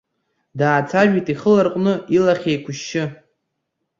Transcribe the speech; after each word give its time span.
Даацәажәеит 0.57 1.27
ихы 1.33 1.49
ларҟәны, 1.55 1.93
илахь 2.15 2.45
еиқәышьшьы. 2.51 3.03